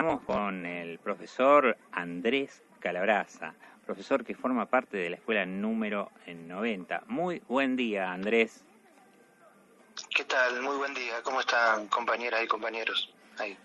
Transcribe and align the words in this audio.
Estamos 0.00 0.22
con 0.22 0.64
el 0.64 1.00
profesor 1.00 1.76
Andrés 1.90 2.62
Calabraza, 2.78 3.54
profesor 3.84 4.24
que 4.24 4.36
forma 4.36 4.66
parte 4.66 4.96
de 4.96 5.10
la 5.10 5.16
escuela 5.16 5.44
número 5.44 6.12
90. 6.24 7.02
Muy 7.08 7.42
buen 7.48 7.74
día, 7.74 8.12
Andrés. 8.12 8.64
¿Qué 10.14 10.22
tal? 10.22 10.62
Muy 10.62 10.76
buen 10.76 10.94
día. 10.94 11.20
¿Cómo 11.24 11.40
están 11.40 11.88
compañeras 11.88 12.44
y 12.44 12.46
compañeros? 12.46 13.12
Ahí. 13.38 13.58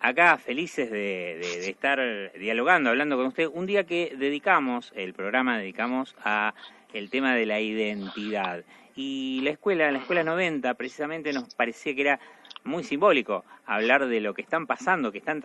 Acá 0.00 0.38
felices 0.38 0.90
de, 0.90 1.36
de, 1.38 1.68
estar 1.68 2.00
dialogando, 2.32 2.88
hablando 2.88 3.18
con 3.18 3.26
usted. 3.26 3.50
Un 3.52 3.66
día 3.66 3.84
que 3.84 4.14
dedicamos, 4.16 4.90
el 4.96 5.12
programa 5.12 5.58
dedicamos 5.58 6.16
a 6.24 6.54
el 6.94 7.10
tema 7.10 7.34
de 7.34 7.44
la 7.44 7.60
identidad. 7.60 8.64
Y 8.94 9.42
la 9.42 9.50
escuela, 9.50 9.90
la 9.90 9.98
escuela 9.98 10.24
90, 10.24 10.72
precisamente 10.72 11.34
nos 11.34 11.54
parecía 11.54 11.94
que 11.94 12.00
era 12.00 12.20
muy 12.66 12.84
simbólico 12.84 13.44
hablar 13.64 14.06
de 14.06 14.20
lo 14.20 14.34
que 14.34 14.42
están 14.42 14.66
pasando, 14.66 15.12
que 15.12 15.18
están 15.18 15.42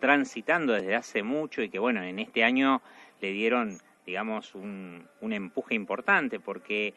transitando 0.00 0.72
desde 0.72 0.94
hace 0.94 1.22
mucho 1.22 1.62
y 1.62 1.70
que 1.70 1.78
bueno, 1.78 2.02
en 2.02 2.18
este 2.18 2.44
año 2.44 2.82
le 3.20 3.32
dieron, 3.32 3.80
digamos, 4.04 4.54
un, 4.54 5.08
un 5.20 5.32
empuje 5.32 5.74
importante 5.74 6.40
porque 6.40 6.94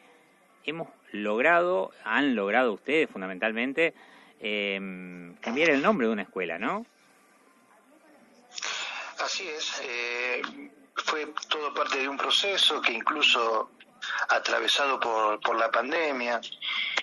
hemos 0.64 0.88
logrado, 1.12 1.92
han 2.04 2.34
logrado 2.34 2.72
ustedes 2.72 3.08
fundamentalmente, 3.08 3.94
eh, 4.40 5.32
cambiar 5.40 5.70
el 5.70 5.82
nombre 5.82 6.06
de 6.06 6.12
una 6.12 6.22
escuela, 6.22 6.58
¿no? 6.58 6.86
Así 9.18 9.48
es, 9.48 9.82
eh, 9.84 10.42
fue 10.94 11.26
todo 11.48 11.74
parte 11.74 11.98
de 11.98 12.08
un 12.08 12.16
proceso 12.16 12.80
que 12.80 12.92
incluso 12.92 13.70
atravesado 14.28 14.98
por, 15.00 15.40
por 15.40 15.56
la 15.56 15.70
pandemia, 15.70 16.40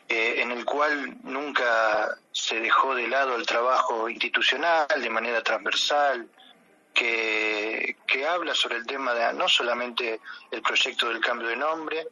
eh, 0.08 0.36
en 0.38 0.52
el 0.52 0.66
cual 0.66 1.18
nunca 1.24 2.18
se 2.32 2.60
dejó 2.60 2.96
de 2.96 3.08
lado 3.08 3.36
el 3.36 3.46
trabajo 3.46 4.10
institucional 4.10 4.88
de 5.02 5.10
manera 5.10 5.42
transversal, 5.42 6.30
que, 6.94 7.98
que 8.08 8.26
habla 8.26 8.56
sobre 8.56 8.78
el 8.78 8.86
tema 8.86 9.14
de 9.14 9.34
no 9.34 9.50
solamente 9.50 10.22
el 10.50 10.62
proyecto 10.62 11.10
del 11.10 11.20
cambio 11.20 11.50
de 11.50 11.58
nombre, 11.58 12.08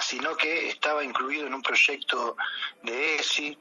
sino 0.00 0.36
que 0.36 0.68
estaba 0.68 1.04
incluido 1.04 1.46
en 1.46 1.54
un 1.54 1.62
proyecto 1.62 2.36
de 2.82 3.16
ESI, 3.16 3.56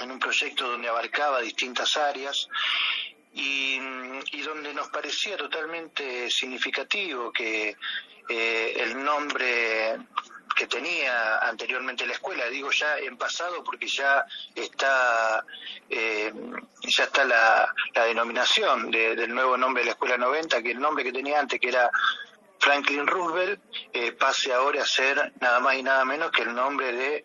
en 0.00 0.10
un 0.10 0.18
proyecto 0.18 0.68
donde 0.70 0.88
abarcaba 0.88 1.40
distintas 1.40 1.96
áreas 1.96 2.48
y, 3.32 3.78
y 4.32 4.42
donde 4.42 4.72
nos 4.72 4.88
parecía 4.88 5.36
totalmente 5.36 6.30
significativo 6.30 7.32
que 7.32 7.76
eh, 8.28 8.74
el 8.76 9.02
nombre 9.02 9.98
que 10.58 10.66
tenía 10.66 11.38
anteriormente 11.38 12.04
la 12.04 12.14
escuela, 12.14 12.48
digo 12.48 12.70
ya 12.72 12.98
en 12.98 13.16
pasado 13.16 13.62
porque 13.62 13.86
ya 13.86 14.26
está 14.54 15.44
eh, 15.88 16.32
ya 16.82 17.04
está 17.04 17.24
la, 17.24 17.72
la 17.94 18.04
denominación 18.04 18.90
del 18.90 19.32
nuevo 19.32 19.56
nombre 19.56 19.82
de 19.82 19.86
la 19.86 19.92
escuela 19.92 20.16
90, 20.16 20.60
que 20.60 20.72
el 20.72 20.80
nombre 20.80 21.04
que 21.04 21.12
tenía 21.12 21.38
antes 21.38 21.60
que 21.60 21.68
era 21.68 21.88
Franklin 22.58 23.06
Roosevelt 23.06 23.60
eh, 23.92 24.12
pase 24.12 24.52
ahora 24.52 24.82
a 24.82 24.86
ser 24.86 25.32
nada 25.40 25.60
más 25.60 25.76
y 25.76 25.82
nada 25.84 26.04
menos 26.04 26.32
que 26.32 26.42
el 26.42 26.52
nombre 26.52 26.92
de 26.92 27.24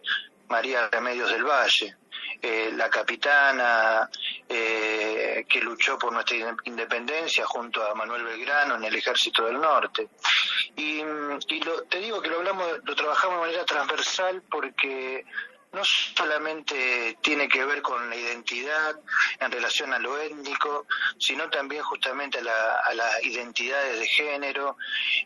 María 0.49 0.87
Remedios 0.89 1.31
del 1.31 1.43
Valle, 1.43 1.95
la 2.75 2.89
capitana 2.89 4.09
eh, 4.47 4.92
que 5.47 5.61
luchó 5.61 5.97
por 5.97 6.11
nuestra 6.13 6.37
independencia 6.65 7.45
junto 7.45 7.83
a 7.83 7.93
Manuel 7.95 8.23
Belgrano 8.23 8.75
en 8.75 8.83
el 8.83 8.95
Ejército 8.95 9.45
del 9.45 9.59
Norte. 9.59 10.09
Y, 10.75 11.01
y 11.01 11.59
lo, 11.61 11.83
te 11.83 11.99
digo 11.99 12.21
que 12.21 12.29
lo 12.29 12.37
hablamos, 12.37 12.67
lo 12.83 12.95
trabajamos 12.95 13.37
de 13.37 13.41
manera 13.41 13.65
transversal 13.65 14.43
porque 14.49 15.25
no 15.73 15.83
solamente 15.83 17.17
tiene 17.21 17.47
que 17.47 17.65
ver 17.65 17.81
con 17.81 18.07
la 18.09 18.15
identidad 18.15 18.95
en 19.39 19.51
relación 19.51 19.91
a 19.91 19.99
lo 19.99 20.19
étnico, 20.19 20.85
sino 21.17 21.49
también 21.49 21.83
justamente 21.83 22.39
a, 22.39 22.93
las 22.93 23.25
identidades 23.25 23.99
de 23.99 24.07
género 24.07 24.77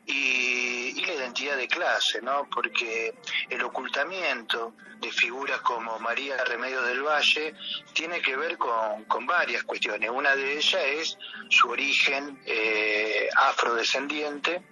y, 0.06 1.06
la 1.06 1.14
identidad 1.14 1.58
de 1.58 1.68
clase, 1.68 2.22
¿no? 2.22 2.50
Porque 2.50 3.14
el 3.50 3.64
ocultamiento 3.64 4.74
de 5.00 5.12
figuras 5.12 5.62
como 5.62 6.00
María 6.00 6.44
Remedio 6.44 6.82
del 6.82 7.02
Valle 7.02 7.54
tiene 7.94 8.22
que 8.22 8.36
ver 8.36 8.58
con, 8.58 9.26
varias 9.26 9.64
cuestiones. 9.64 10.10
Una 10.10 10.36
de 10.36 10.54
ellas 10.58 10.84
es 10.86 11.18
su 11.50 11.70
origen 11.70 12.42
eh, 12.46 13.30
afrodescendiente, 13.36 14.64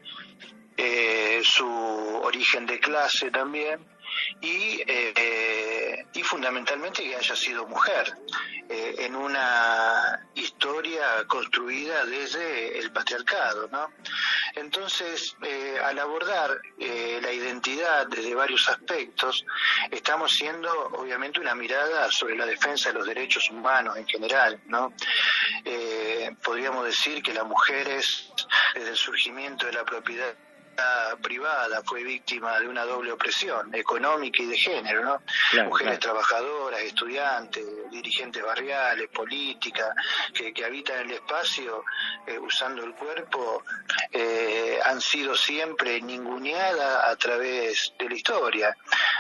eh, 0.78 1.42
su 1.44 1.68
origen 1.68 2.66
de 2.66 2.80
clase 2.80 3.32
también, 3.32 3.95
y, 4.42 4.82
eh, 4.88 6.06
y 6.14 6.24
fundamentalmente 6.24 7.04
que 7.04 7.16
haya 7.16 7.36
sido 7.36 7.66
mujer 7.68 8.16
eh, 8.70 8.96
en 9.00 9.16
una 9.16 10.28
historia 10.36 11.26
construida 11.28 12.06
desde 12.06 12.80
el 12.80 12.92
patriarcado. 12.92 13.68
¿no? 13.72 13.92
Entonces, 14.56 15.36
eh, 15.42 15.78
al 15.84 16.00
abordar 16.00 16.60
la 16.78 17.32
identidad 17.32 18.08
desde 18.08 18.36
varios 18.36 18.68
aspectos, 18.70 19.46
estamos 19.90 20.32
siendo 20.32 20.72
obviamente 20.90 21.40
una 21.40 21.56
mirada 21.56 22.12
sobre 22.12 22.36
la 22.36 22.46
defensa 22.46 22.90
de 22.90 22.96
los 22.96 23.08
derechos 23.08 23.50
humanos 23.50 23.98
en 23.98 24.08
general. 24.08 24.62
¿no? 24.68 24.94
podríamos 26.44 26.86
decir 26.86 27.24
que 27.24 27.34
las 27.34 27.46
mujeres, 27.46 28.32
desde 28.74 28.90
el 28.90 28.96
surgimiento 28.96 29.66
de 29.66 29.74
la 29.74 29.84
propiedad 29.84 30.36
privada 31.22 31.82
fue 31.84 32.04
víctima 32.04 32.60
de 32.60 32.68
una 32.68 32.84
doble 32.86 33.12
opresión 33.12 33.74
económica 33.74 34.44
y 34.44 34.48
de 34.48 34.58
género, 34.58 35.04
¿no? 35.04 35.22
Mujeres 35.66 36.00
trabajadoras, 36.00 36.82
estudiantes, 36.82 37.66
dirigentes 37.90 38.44
barriales, 38.44 39.10
políticas, 39.10 39.96
que, 40.34 40.66
habitan 40.66 41.02
el 41.02 41.12
espacio 41.12 41.84
eh, 42.26 42.40
usando 42.40 42.84
el 42.84 42.94
cuerpo, 42.94 43.64
eh, 44.12 44.80
han 44.84 45.00
sido 45.00 45.36
siempre 45.36 46.02
ninguneadas 46.02 47.06
a 47.06 47.16
través 47.16 47.94
de 48.00 48.10
la 48.10 48.16
historia. 48.16 48.78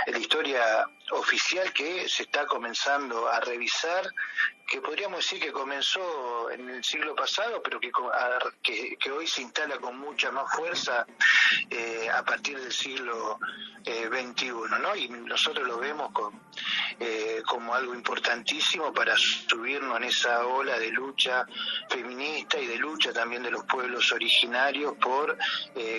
La 0.08 0.18
historia 0.18 0.88
oficial 1.12 1.72
que 1.74 2.10
se 2.10 2.24
está 2.24 2.46
comenzando 2.46 3.28
a 3.28 3.40
revisar, 3.40 4.08
que 4.68 4.82
podríamos 4.82 5.20
decir 5.20 5.40
que 5.40 5.52
comenzó 5.52 6.50
en 6.50 6.70
el 6.70 6.84
siglo 6.84 7.16
pasado, 7.16 7.62
pero 7.62 7.80
que, 7.80 7.92
que, 8.98 9.12
hoy 9.12 9.28
se 9.28 9.44
instala 9.44 9.78
con 9.78 10.00
mucha 10.00 10.32
más 10.32 10.52
fuerza 10.52 11.06
eh, 11.70 12.10
a 12.10 12.24
partir 12.24 12.60
del 12.60 12.72
siglo 12.72 13.38
XXI, 13.84 14.48
eh, 14.48 14.52
¿no? 14.82 14.96
Y 14.96 15.08
nosotros 15.10 15.68
lo 15.68 15.78
vemos 15.78 16.12
eh, 17.00 17.44
como 17.46 17.76
algo 17.76 17.94
importantísimo 17.94 18.92
para 18.92 19.16
subirnos 19.16 19.98
en 19.98 20.06
esa 20.06 20.48
ola 20.48 20.80
de 20.80 20.90
lucha 20.90 21.46
feminista 21.88 22.60
y 22.60 22.66
de 22.66 22.78
lucha 22.78 23.14
también 23.14 23.44
de 23.44 23.52
los 23.52 23.66
pueblos 23.66 24.12
originarios 24.12 24.96
por 24.96 25.38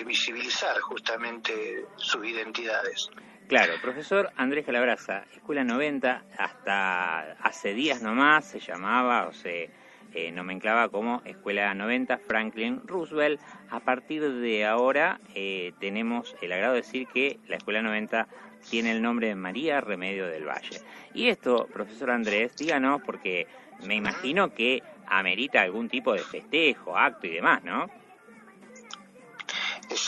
visibilizar 0.05 0.77
justamente 0.81 1.85
sus 1.95 2.25
identidades. 2.25 3.09
Claro, 3.47 3.75
profesor 3.81 4.29
Andrés 4.35 4.65
Calabraza, 4.65 5.23
Escuela 5.33 5.63
90, 5.63 6.21
hasta 6.37 7.31
hace 7.41 7.73
días 7.73 8.01
nomás 8.01 8.43
se 8.43 8.59
llamaba 8.59 9.25
o 9.25 9.31
se 9.31 9.69
eh, 10.13 10.33
nomenclaba 10.33 10.89
como 10.89 11.21
Escuela 11.23 11.73
90 11.73 12.17
Franklin 12.17 12.81
Roosevelt. 12.85 13.39
A 13.69 13.79
partir 13.79 14.21
de 14.21 14.65
ahora 14.65 15.21
eh, 15.33 15.71
tenemos 15.79 16.35
el 16.41 16.51
agrado 16.51 16.73
de 16.73 16.81
decir 16.81 17.07
que 17.07 17.39
la 17.47 17.55
Escuela 17.55 17.81
90 17.81 18.27
tiene 18.69 18.91
el 18.91 19.01
nombre 19.01 19.27
de 19.27 19.35
María 19.35 19.79
Remedio 19.79 20.27
del 20.27 20.45
Valle. 20.45 20.81
Y 21.13 21.29
esto, 21.29 21.67
profesor 21.71 22.11
Andrés, 22.11 22.53
díganos, 22.57 23.01
porque 23.01 23.47
me 23.85 23.95
imagino 23.95 24.53
que 24.53 24.83
amerita 25.05 25.61
algún 25.61 25.87
tipo 25.87 26.11
de 26.11 26.19
festejo, 26.19 26.97
acto 26.97 27.27
y 27.27 27.35
demás, 27.35 27.63
¿no? 27.63 27.89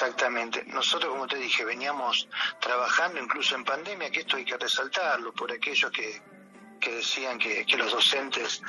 Exactamente. 0.02 0.64
Nosotros, 0.68 1.12
como 1.12 1.28
te 1.28 1.36
dije, 1.36 1.66
veníamos 1.66 2.30
trabajando 2.62 3.20
incluso 3.20 3.54
en 3.56 3.66
pandemia, 3.66 4.10
que 4.10 4.22
esto 4.22 4.38
hay 4.38 4.46
que 4.46 4.56
resaltarlo 4.56 5.34
por 5.34 5.52
aquellos 5.52 5.92
que, 5.92 6.22
que 6.80 6.96
decían 6.96 7.38
que, 7.38 7.66
que 7.66 7.78
los 7.78 7.92
docentes 7.92 8.62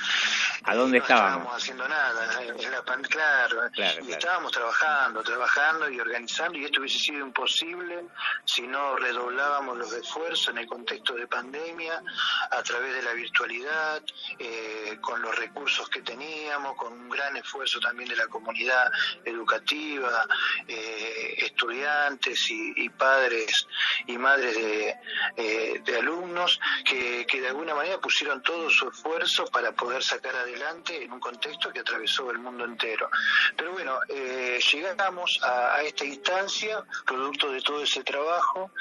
¿A 0.65 0.75
dónde 0.75 0.98
no 0.98 1.04
estábamos? 1.04 1.54
haciendo 1.54 1.88
nada, 1.88 2.43
en 2.43 2.71
la 2.71 2.82
claro, 3.03 3.62
estábamos 4.09 4.53
trabajando, 4.53 5.22
trabajando 5.22 5.91
y 5.91 6.01
organizando 6.01 6.59
y 6.59 6.65
esto 6.65 6.80
hubiese 6.80 6.98
sido 6.98 7.24
imposible 7.27 8.04
si 8.45 8.62
no 8.66 8.97
redoblábamos 8.97 9.78
los 9.78 9.92
esfuerzos 9.92 10.48
en 10.48 10.59
el 10.59 10.66
contexto 10.66 11.15
de 11.15 11.27
pandemia, 11.27 12.03
a 12.51 12.62
través 12.62 12.95
de 12.95 13.03
la 13.03 13.12
virtualidad, 13.12 14.03
eh, 14.39 14.98
con 15.01 15.21
los 15.22 15.36
recursos 15.36 15.89
que 15.89 16.03
teníamos, 16.03 16.77
con 16.77 16.92
un 16.92 17.09
gran 17.09 17.36
esfuerzo 17.36 17.80
también 17.80 18.09
de 18.09 18.16
la 18.16 18.27
comunidad 18.27 18.91
educativa, 19.24 20.27
eh, 20.66 21.34
estudiantes 21.39 22.51
y, 22.51 22.89
padres 22.91 23.66
y 24.06 24.18
madres 24.18 24.54
de, 24.54 24.97
eh, 25.36 25.80
de 25.84 25.97
alumnos 25.97 26.59
que, 26.84 27.24
que 27.27 27.41
de 27.41 27.48
alguna 27.48 27.74
manera 27.74 28.00
pusieron 28.01 28.43
todo 28.43 28.69
su 28.71 28.89
esfuerzo 28.89 29.45
para 29.47 29.73
poder 29.73 30.03
sacar 30.03 30.35
adelante 30.35 31.03
en 31.03 31.13
un 31.13 31.21
contexto 31.21 31.73
que 31.73 31.81
atravesó 31.81 32.31
el 32.31 32.39
mundo 32.39 32.65
entero. 32.65 33.09
Pero 33.57 33.73
bueno, 33.73 33.99
eh, 34.09 34.59
llegamos 34.73 35.39
a, 35.43 35.83
esta 35.83 36.05
instancia, 36.05 36.83
producto 37.07 37.51
de 37.51 37.61
todo 37.63 37.83
ese 37.83 38.03
trabajo, 38.03 38.73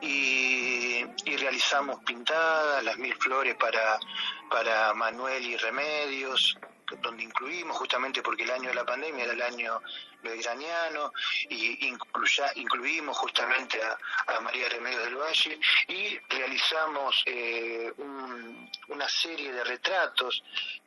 y, 0.00 1.04
realizamos 1.40 2.00
pintadas, 2.04 2.84
las 2.84 2.98
mil 2.98 3.14
flores 3.16 3.56
para, 3.56 3.98
para 4.50 4.92
Manuel 4.92 5.42
y 5.44 5.56
Remedios, 5.56 6.58
donde 7.02 7.22
incluimos, 7.22 7.76
justamente 7.76 8.22
porque 8.22 8.42
el 8.42 8.50
año 8.50 8.68
de 8.68 8.74
la 8.74 8.84
pandemia 8.84 9.24
era 9.24 9.32
el 9.32 9.42
año 9.42 9.80
belgraniano, 10.22 11.12
y 11.48 11.86
incluya, 11.86 12.52
incluimos 12.54 13.16
justamente 13.18 13.80
a, 13.82 14.40
María 14.40 14.68
Remedios 14.68 15.04
del 15.04 15.16
Valle, 15.16 15.60
y 15.88 16.18
realizamos 16.28 17.22
eh, 17.26 17.92
una 18.88 19.08
serie 19.08 19.52
de 19.52 19.64
retratos 19.64 20.42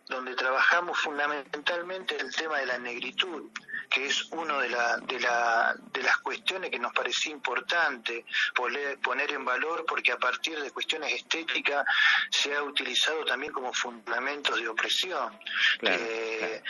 donde 0.07 0.35
trabajamos 0.35 0.99
fundamentalmente 0.99 2.17
el 2.17 2.33
tema 2.35 2.59
de 2.59 2.65
la 2.65 2.77
negritud, 2.77 3.49
que 3.89 4.07
es 4.07 4.23
una 4.31 4.59
de, 4.59 4.69
la, 4.69 4.97
de, 4.97 5.19
la, 5.19 5.75
de 5.91 6.03
las 6.03 6.17
cuestiones 6.17 6.69
que 6.69 6.79
nos 6.79 6.91
parecía 6.93 7.31
importante 7.31 8.25
poner, 8.53 9.31
en 9.31 9.45
valor, 9.45 9.85
porque 9.87 10.11
a 10.11 10.17
partir 10.17 10.59
de 10.59 10.71
cuestiones 10.71 11.13
estéticas 11.13 11.85
se 12.29 12.53
ha 12.55 12.63
utilizado 12.63 13.23
también 13.23 13.53
como 13.53 13.71
fundamentos 13.73 14.59
de 14.59 14.67
opresión. 14.67 15.39
Eh, 15.81 16.61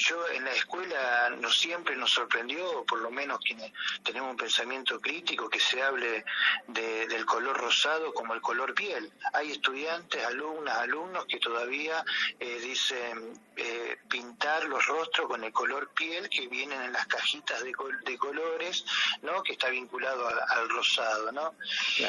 yo 0.00 0.28
en 0.28 0.44
la 0.44 0.52
escuela 0.52 1.30
no 1.38 1.50
siempre 1.50 1.96
nos 1.96 2.10
sorprendió, 2.10 2.84
por 2.84 3.00
lo 3.00 3.10
menos 3.10 3.38
quienes 3.40 3.72
tenemos 4.02 4.30
un 4.30 4.36
pensamiento 4.36 5.00
crítico, 5.00 5.48
que 5.48 5.60
se 5.60 5.82
hable 5.82 6.24
del 6.66 7.24
color 7.26 7.56
rosado 7.56 8.12
como 8.14 8.34
el 8.34 8.40
color 8.40 8.74
piel. 8.74 9.12
Hay 9.32 9.52
estudiantes, 9.52 10.24
alumnas, 10.24 10.76
alumnos 10.78 11.26
que 11.26 11.38
todavía 11.38 12.04
eh, 12.38 12.58
dicen 12.60 13.38
eh, 13.56 13.98
pintar 14.08 14.64
los 14.64 14.84
rostros 14.86 15.28
con 15.28 15.44
el 15.44 15.52
color 15.52 15.90
piel 15.90 16.28
que 16.28 16.48
vienen 16.48 16.80
en 16.82 16.92
las 16.92 17.06
cajitas 17.06 17.62
de, 17.62 17.72
de 18.04 18.18
colores, 18.18 18.84
¿no? 19.22 19.42
Que 19.42 19.52
está 19.52 19.68
vinculado 19.68 20.26
al 20.26 20.68
rosado, 20.68 21.32
¿no? 21.32 21.54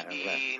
y, 0.09 0.59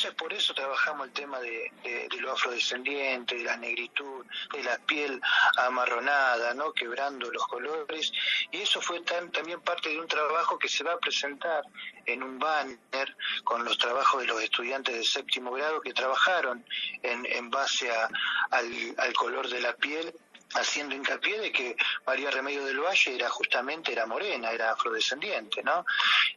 entonces 0.00 0.18
por 0.18 0.32
eso 0.32 0.54
trabajamos 0.54 1.08
el 1.08 1.12
tema 1.12 1.38
de, 1.40 1.70
de, 1.82 2.20
lo 2.20 2.32
afrodescendiente, 2.32 3.36
de 3.36 3.44
la 3.44 3.58
negritud, 3.58 4.24
de 4.50 4.62
la 4.62 4.78
piel 4.78 5.20
amarronada, 5.58 6.54
¿no? 6.54 6.72
Quebrando 6.72 7.30
los 7.30 7.46
colores. 7.46 8.10
Y 8.50 8.62
eso 8.62 8.80
fue 8.80 9.02
también 9.02 9.60
parte 9.60 9.90
de 9.90 10.00
un 10.00 10.08
trabajo 10.08 10.58
que 10.58 10.68
se 10.68 10.84
va 10.84 10.94
a 10.94 10.98
presentar 10.98 11.64
en 12.06 12.22
un 12.22 12.38
banner 12.38 13.14
con 13.44 13.62
los 13.62 13.76
trabajos 13.76 14.22
de 14.22 14.28
los 14.28 14.42
estudiantes 14.42 14.94
de 14.94 15.04
séptimo 15.04 15.50
grado 15.52 15.82
que 15.82 15.92
trabajaron 15.92 16.64
en, 17.02 17.50
base 17.50 17.90
al, 17.90 18.94
al 18.96 19.12
color 19.12 19.48
de 19.50 19.60
la 19.60 19.74
piel 19.74 20.14
haciendo 20.54 20.94
hincapié 20.94 21.38
de 21.40 21.52
que 21.52 21.76
María 22.06 22.30
Remedio 22.30 22.64
del 22.64 22.80
Valle 22.80 23.14
era 23.14 23.28
justamente, 23.28 23.92
era 23.92 24.06
morena, 24.06 24.50
era 24.50 24.72
afrodescendiente, 24.72 25.62
¿no? 25.62 25.84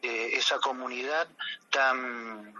Eh, 0.01 0.31
esa 0.33 0.59
comunidad 0.59 1.27
tan 1.69 2.53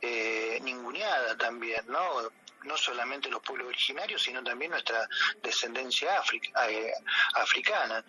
eh, 0.00 0.58
ninguneada 0.62 1.36
también, 1.36 1.84
¿no? 1.88 2.30
no 2.64 2.76
solamente 2.76 3.30
los 3.30 3.40
pueblos 3.42 3.68
originarios, 3.68 4.22
sino 4.22 4.42
también 4.42 4.72
nuestra 4.72 5.08
descendencia 5.42 6.22
eh, 6.68 6.92
africana 7.34 8.04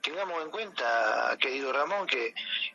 tengamos 0.00 0.42
en 0.42 0.50
cuenta, 0.50 1.36
querido 1.38 1.72
Ramón, 1.72 2.06
que 2.06 2.28
eh, 2.28 2.32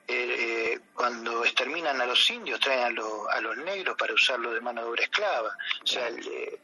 eh, 0.08 0.80
cuando 0.94 1.44
exterminan 1.44 2.00
a 2.00 2.06
los 2.06 2.30
indios 2.30 2.60
traen 2.60 2.98
a, 2.98 3.42
los 3.42 3.58
negros 3.58 3.96
para 3.98 4.14
usarlo 4.14 4.52
de 4.52 4.62
mano 4.62 4.82
de 4.82 4.90
obra 4.90 5.04
esclava. 5.04 5.56
O 5.84 5.88
sea, 5.88 6.08
eh, 6.10 6.60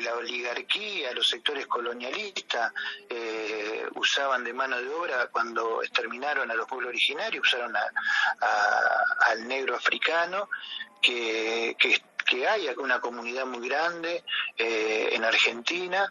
la 0.00 0.14
oligarquía, 0.14 1.12
los 1.12 1.26
sectores 1.26 1.66
colonialistas 1.66 2.72
usaban 3.94 4.44
de 4.44 4.52
mano 4.52 4.80
de 4.80 4.88
obra 4.88 5.28
cuando 5.28 5.82
exterminaron 5.82 6.50
a 6.50 6.54
los 6.54 6.66
pueblos 6.66 6.90
originarios, 6.90 7.46
usaron 7.46 7.74
al 7.76 9.48
negro 9.48 9.76
africano 9.76 10.48
que, 11.04 11.76
que 11.78 12.00
que 12.24 12.46
hay 12.48 12.68
una 12.78 13.00
comunidad 13.00 13.46
muy 13.46 13.68
grande 13.68 14.24
eh, 14.56 15.10
en 15.12 15.24
Argentina 15.24 16.10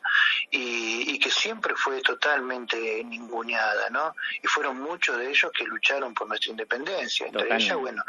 y, 0.52 1.18
que 1.20 1.30
siempre 1.30 1.74
fue 1.76 2.02
totalmente 2.02 3.04
ninguneada, 3.04 3.90
¿no? 3.90 4.14
Y 4.42 4.48
fueron 4.48 4.80
muchos 4.82 5.18
de 5.18 5.30
ellos 5.30 5.52
que 5.52 5.64
lucharon 5.64 6.14
por 6.14 6.28
nuestra 6.28 6.52
independencia, 6.52 7.28
entre 7.28 7.56
ellas, 7.56 7.78
bueno, 7.78 8.04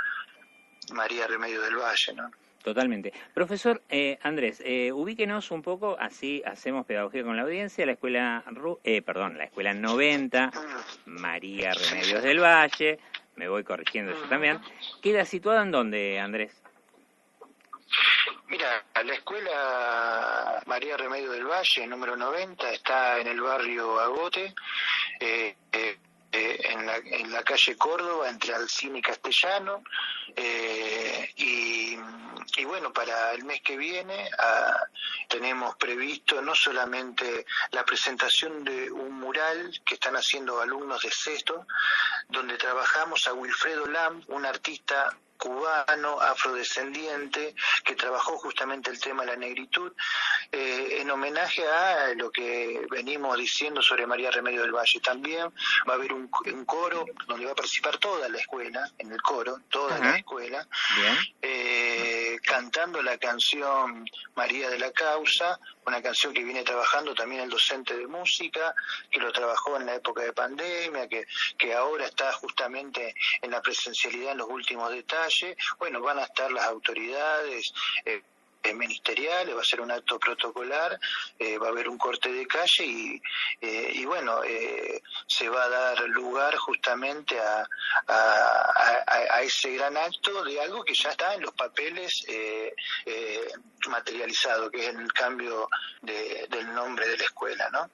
María 0.92 1.26
Remedio 1.26 1.62
del 1.62 1.76
Valle, 1.76 2.12
¿no? 2.14 2.30
Totalmente. 2.62 3.12
Profesor 3.34 3.82
eh, 3.90 4.18
Andrés, 4.22 4.62
eh, 4.64 4.90
ubíquenos 4.90 5.50
un 5.50 5.60
poco, 5.60 5.96
así 6.00 6.42
hacemos 6.46 6.86
pedagogía 6.86 7.22
con 7.22 7.36
la 7.36 7.42
audiencia, 7.42 7.84
la 7.84 7.92
escuela, 7.92 8.42
eh, 8.84 9.02
perdón, 9.02 9.36
la 9.36 9.44
escuela 9.44 9.74
90, 9.74 10.50
María 11.04 11.72
Remedios 11.72 12.22
del 12.22 12.40
Valle, 12.40 12.98
me 13.36 13.48
voy 13.48 13.64
corrigiendo 13.64 14.12
eso 14.12 14.24
también, 14.30 14.60
¿queda 15.02 15.26
situada 15.26 15.62
en 15.62 15.72
dónde, 15.72 16.18
Andrés? 16.18 16.63
Mira, 18.54 18.84
la 19.02 19.14
escuela 19.14 20.62
María 20.66 20.96
Remedio 20.96 21.32
del 21.32 21.44
Valle, 21.44 21.88
número 21.88 22.16
90, 22.16 22.70
está 22.70 23.18
en 23.18 23.26
el 23.26 23.40
barrio 23.40 23.98
Agote, 23.98 24.54
eh, 25.18 25.56
eh, 25.72 25.98
eh, 26.30 26.60
en, 26.62 27.32
la, 27.32 27.42
calle 27.42 27.76
Córdoba, 27.76 28.30
entre 28.30 28.54
Alcine 28.54 29.00
y 29.00 29.02
Castellano. 29.02 29.82
Y, 31.36 31.96
bueno, 32.64 32.92
para 32.92 33.32
el 33.32 33.42
mes 33.42 33.60
que 33.60 33.76
viene 33.76 34.30
tenemos 35.34 35.74
previsto 35.74 36.40
no 36.42 36.54
solamente 36.54 37.44
la 37.72 37.84
presentación 37.84 38.62
de 38.62 38.88
un 38.92 39.18
mural 39.18 39.80
que 39.84 39.94
están 39.94 40.14
haciendo 40.14 40.60
alumnos 40.60 41.02
de 41.02 41.10
sexto, 41.10 41.66
donde 42.28 42.56
trabajamos 42.56 43.26
a 43.26 43.32
Wilfredo 43.32 43.84
Lam, 43.86 44.22
un 44.28 44.46
artista 44.46 45.10
cubano, 45.36 46.20
afrodescendiente, 46.20 47.54
que 47.84 47.96
trabajó 47.96 48.38
justamente 48.38 48.90
el 48.90 49.00
tema 49.00 49.24
de 49.24 49.32
la 49.32 49.36
negritud, 49.36 49.92
eh, 50.52 50.98
en 51.00 51.10
homenaje 51.10 51.66
a 51.66 52.14
lo 52.14 52.30
que 52.30 52.86
venimos 52.90 53.36
diciendo 53.36 53.82
sobre 53.82 54.06
María 54.06 54.30
Remedio 54.30 54.62
del 54.62 54.72
Valle. 54.72 55.00
También 55.00 55.52
va 55.88 55.94
a 55.94 55.96
haber 55.96 56.12
un, 56.12 56.28
coro 56.64 57.04
donde 57.26 57.44
va 57.44 57.52
a 57.52 57.56
participar 57.56 57.98
toda 57.98 58.28
la 58.28 58.38
escuela, 58.38 58.88
en 58.98 59.12
el 59.12 59.20
coro, 59.20 59.60
toda 59.68 59.98
la 59.98 60.16
escuela, 60.16 60.66
eh, 61.42 62.13
cantando 62.44 63.02
la 63.02 63.16
canción 63.18 64.08
María 64.34 64.68
de 64.68 64.78
la 64.78 64.92
Causa, 64.92 65.58
una 65.86 66.02
canción 66.02 66.32
que 66.32 66.44
viene 66.44 66.62
trabajando 66.62 67.14
también 67.14 67.42
el 67.42 67.50
docente 67.50 67.96
de 67.96 68.06
música, 68.06 68.74
que 69.10 69.20
lo 69.20 69.32
trabajó 69.32 69.76
en 69.76 69.86
la 69.86 69.94
época 69.94 70.22
de 70.22 70.32
pandemia, 70.32 71.08
que, 71.08 71.24
ahora 71.74 72.06
está 72.06 72.32
justamente 72.32 73.14
en 73.42 73.50
la 73.50 73.60
presencialidad 73.60 74.32
en 74.32 74.38
los 74.38 74.48
últimos 74.48 74.90
detalles. 74.90 75.56
Bueno, 75.78 76.00
van 76.00 76.18
a 76.18 76.24
estar 76.24 76.52
las 76.52 76.66
autoridades. 76.66 77.72
Eh, 78.04 78.22
ministeriales, 78.72 79.54
va 79.54 79.60
a 79.60 79.64
ser 79.64 79.82
un 79.82 79.90
acto 79.90 80.18
protocolar, 80.18 80.98
eh, 81.38 81.58
va 81.58 81.66
a 81.66 81.70
haber 81.70 81.88
un 81.88 81.98
corte 81.98 82.32
de 82.32 82.46
calle 82.46 82.86
y, 82.86 83.22
eh, 83.60 83.90
y 83.92 84.04
bueno, 84.06 84.42
eh, 84.42 85.02
se 85.44 85.50
va 85.50 85.64
a 85.64 85.68
dar 85.68 86.08
lugar 86.08 86.56
justamente 86.56 87.38
a, 87.38 87.68
a, 88.08 89.42
ese 89.42 89.72
gran 89.72 89.94
acto 89.96 90.42
de 90.42 90.58
algo 90.60 90.82
que 90.82 90.94
ya 90.94 91.10
está 91.10 91.34
en 91.34 91.42
los 91.42 91.52
papeles 91.52 92.24
materializado, 93.90 94.70
que 94.70 94.88
es 94.88 94.94
el 94.94 95.12
cambio 95.12 95.68
del 96.00 96.74
nombre 96.74 97.06
de 97.08 97.18
la 97.18 97.24
escuela, 97.24 97.68
¿no? 97.70 97.90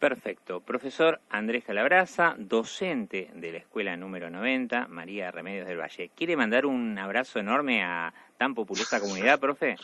Perfecto. 0.00 0.60
Profesor 0.60 1.20
Andrés 1.30 1.64
Calabraza, 1.64 2.34
docente 2.36 3.30
de 3.32 3.52
la 3.52 3.58
escuela 3.58 3.96
número 3.96 4.28
90, 4.28 4.88
María 4.88 5.30
Remedios 5.30 5.68
del 5.68 5.80
Valle. 5.80 6.10
¿Quiere 6.16 6.36
mandar 6.36 6.66
un 6.66 6.98
abrazo 6.98 7.38
enorme 7.38 7.84
a 7.84 8.12
tan 8.36 8.54
populosa 8.54 9.00
comunidad, 9.00 9.38
profe? 9.38 9.76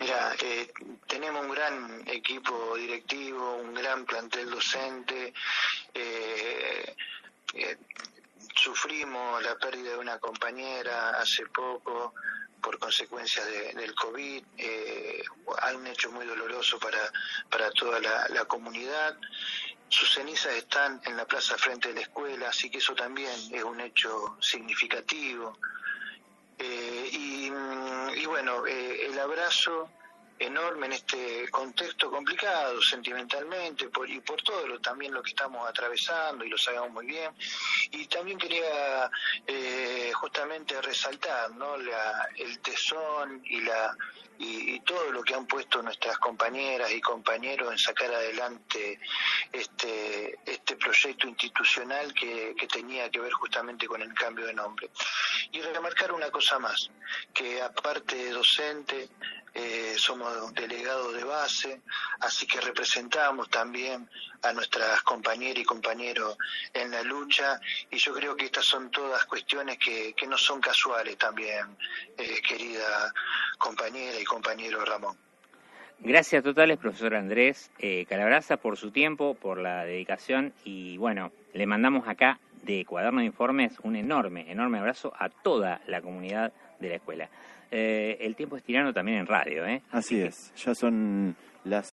Mira, 0.00 0.34
eh, 0.40 0.72
tenemos 1.06 1.44
un 1.44 1.52
gran 1.52 2.08
equipo 2.08 2.74
directivo, 2.76 3.56
un 3.56 3.74
gran 3.74 4.06
plantel 4.06 4.48
docente. 4.50 5.34
Eh, 5.92 6.96
eh, 7.54 7.76
sufrimos 8.54 9.42
la 9.42 9.56
pérdida 9.56 9.92
de 9.92 9.98
una 9.98 10.18
compañera 10.18 11.10
hace 11.10 11.46
poco 11.46 12.14
por 12.60 12.78
consecuencia 12.78 13.44
del 13.44 13.94
COVID. 13.94 14.44
Eh, 14.56 15.22
un 15.74 15.86
hecho 15.86 16.10
muy 16.10 16.26
doloroso 16.26 16.78
para, 16.78 17.10
para 17.50 17.70
toda 17.70 18.00
la, 18.00 18.44
comunidad. 18.46 19.16
Sus 19.88 20.14
cenizas 20.14 20.54
están 20.54 21.00
en 21.04 21.16
la 21.16 21.26
plaza 21.26 21.56
frente 21.58 21.88
de 21.88 21.94
la 21.94 22.00
escuela, 22.02 22.48
así 22.48 22.70
que 22.70 22.78
eso 22.78 22.94
también 22.94 23.32
es 23.52 23.62
un 23.62 23.80
hecho 23.80 24.36
significativo. 24.40 25.58
Bueno, 28.30 28.64
eh, 28.64 29.06
el 29.06 29.18
abrazo 29.18 29.90
enorme 30.40 30.86
en 30.86 30.92
este 30.94 31.48
contexto 31.50 32.10
complicado 32.10 32.80
sentimentalmente 32.80 33.88
por, 33.88 34.08
y 34.08 34.20
por 34.20 34.40
todo 34.42 34.66
lo, 34.66 34.80
también 34.80 35.12
lo 35.12 35.22
que 35.22 35.30
estamos 35.30 35.68
atravesando 35.68 36.44
y 36.44 36.48
lo 36.48 36.56
sabemos 36.56 36.90
muy 36.90 37.06
bien. 37.06 37.30
Y 37.92 38.06
también 38.06 38.38
quería 38.38 39.10
eh, 39.46 40.10
justamente 40.14 40.80
resaltar 40.80 41.50
¿no? 41.52 41.76
La, 41.76 42.28
el 42.36 42.58
tesón 42.60 43.42
y 43.44 43.60
la 43.60 43.94
y, 44.40 44.80
todo 44.80 45.12
lo 45.12 45.22
que 45.22 45.34
han 45.34 45.46
puesto 45.46 45.82
nuestras 45.82 46.16
compañeras 46.18 46.90
y 46.90 47.00
compañeros 47.00 47.70
en 47.70 47.78
sacar 47.78 48.12
adelante 48.12 48.98
este, 49.52 50.38
este 50.46 50.76
proyecto 50.76 51.28
institucional 51.28 52.12
que, 52.14 52.54
que 52.58 52.66
tenía 52.66 53.10
que 53.10 53.20
ver 53.20 53.32
justamente 53.32 53.86
con 53.86 54.00
el 54.00 54.12
cambio 54.14 54.46
de 54.46 54.54
nombre. 54.54 54.90
Y 55.52 55.60
remarcar 55.60 56.12
una 56.12 56.30
cosa 56.30 56.58
más, 56.58 56.90
que 57.34 57.60
aparte 57.60 58.16
de 58.16 58.30
docente, 58.30 59.10
eh, 59.54 59.94
somos 59.96 60.52
delegados 60.54 61.14
de 61.14 61.24
base, 61.24 61.80
así 62.20 62.46
que 62.46 62.60
representamos 62.60 63.48
también 63.48 64.08
a 64.42 64.52
nuestras 64.52 65.02
compañeras 65.02 65.58
y 65.58 65.64
compañeros 65.64 66.36
en 66.72 66.90
la 66.90 67.02
lucha 67.02 67.60
y 67.90 67.98
yo 67.98 68.14
creo 68.14 68.36
que 68.36 68.46
estas 68.46 68.64
son 68.64 68.90
todas 68.90 69.24
cuestiones 69.24 69.78
que, 69.78 70.14
que 70.14 70.26
no 70.26 70.38
son 70.38 70.60
casuales 70.60 71.16
también, 71.18 71.76
eh, 72.16 72.40
querida 72.46 73.12
compañera 73.58 74.18
y 74.18 74.24
compañero 74.24 74.84
Ramón. 74.84 75.16
Gracias 76.02 76.42
totales, 76.42 76.78
profesor 76.78 77.14
Andrés 77.14 77.70
eh, 77.78 78.06
Calabraza, 78.08 78.56
por 78.56 78.78
su 78.78 78.90
tiempo, 78.90 79.34
por 79.34 79.58
la 79.58 79.84
dedicación 79.84 80.54
y 80.64 80.96
bueno, 80.96 81.30
le 81.52 81.66
mandamos 81.66 82.08
acá 82.08 82.38
de 82.62 82.86
Cuaderno 82.86 83.20
de 83.20 83.26
Informes 83.26 83.78
un 83.82 83.96
enorme, 83.96 84.50
enorme 84.50 84.78
abrazo 84.78 85.12
a 85.18 85.28
toda 85.28 85.82
la 85.86 86.00
comunidad 86.00 86.52
de 86.78 86.88
la 86.88 86.94
escuela. 86.94 87.28
Eh, 87.70 88.18
el 88.20 88.34
tiempo 88.34 88.56
es 88.56 88.62
tirano 88.62 88.92
también 88.92 89.18
en 89.18 89.26
radio, 89.26 89.66
¿eh? 89.66 89.82
Así 89.90 90.20
es, 90.20 90.52
ya 90.56 90.74
son 90.74 91.36
las 91.64 91.94